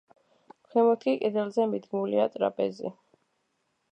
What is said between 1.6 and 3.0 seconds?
მიდგმულია ტრაპეზი.